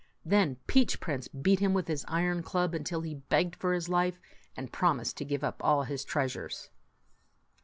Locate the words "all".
5.63-5.83